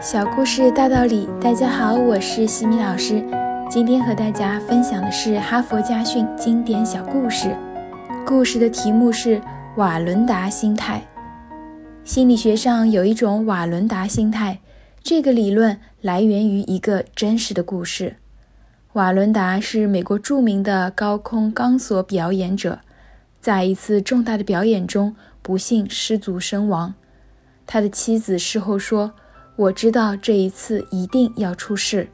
[0.00, 3.24] 小故事大道理，大家好，我是西米老师。
[3.70, 7.56] 今天和大家分享的是哈佛家训经典小故事。
[8.26, 9.40] 故事的题目是
[9.76, 11.02] 瓦伦达心态。
[12.04, 14.58] 心理学上有一种瓦伦达心态，
[15.02, 18.16] 这个理论来源于一个真实的故事。
[18.92, 22.80] 瓦伦达是美国著名的高空钢索表演者，
[23.40, 26.92] 在一次重大的表演中不幸失足身亡。
[27.66, 29.12] 他的妻子事后说。
[29.56, 32.06] 我知道这一次一定要出事，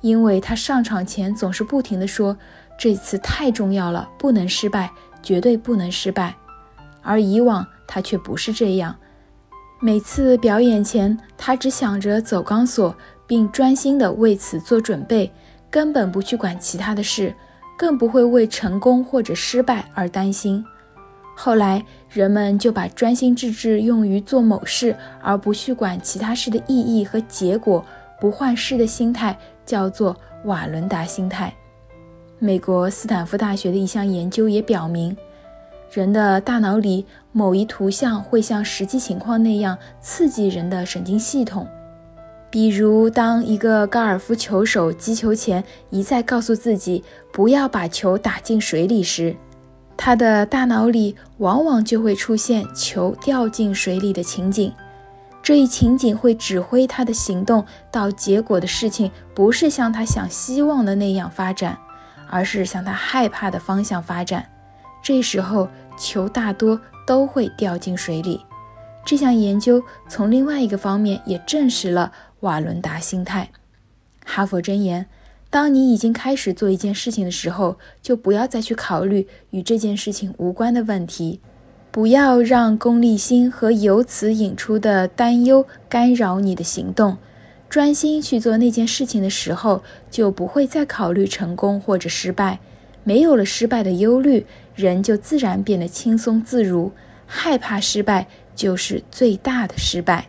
[0.00, 2.36] 因为他上场前总是不停地说
[2.76, 4.90] ：“这次太重要了，不能失败，
[5.22, 6.34] 绝对不能失败。”
[7.00, 8.96] 而以往他却不是这样，
[9.80, 12.94] 每次表演前，他只想着走钢索，
[13.28, 15.32] 并专心地为此做准备，
[15.70, 17.32] 根本不去管其他的事，
[17.78, 20.64] 更不会为成功或者失败而担心。
[21.40, 27.84] 后来，人们就把专心致志用于做某事，而不去管其他事的意义和结果，
[28.20, 31.54] 不换事的心态叫做瓦伦达心态。
[32.40, 35.16] 美国斯坦福大学的一项研究也表明，
[35.92, 41.64] 人的大脑里某一图像会像实际情况那样刺激人的神经系统。
[42.50, 49.36] 比如，当一个高尔夫球手击球前一再告诉自己不要把球打进水里时，
[50.00, 54.72] 他的大脑里往往就会出现球掉进水里的情景，
[55.42, 61.76] 这一情景会指挥他的行动，到结果的事情不是像他想希望的那样发展，
[62.30, 64.48] 而是向他害怕的方向发展。
[65.02, 65.68] 这时候
[65.98, 68.40] 球大多都会掉进水里。
[69.04, 73.50] 这项研究从另外一个方面也证实了瓦伦达心态。
[74.24, 75.06] 哈佛箴言。
[75.50, 81.40] 当你已经开始做一件事情的时候，就不要再去考虑与这件事情无关的问题，
[81.90, 87.16] 不要让功利心和由此引出的担忧干扰你的行动。
[87.70, 92.58] 专心去做那件事情的时候，就不会再考虑成功或者失败。
[93.04, 96.92] 没有了失败的忧虑，人就自然变得轻松自如。
[97.26, 100.28] 害怕失败就是最大的失败。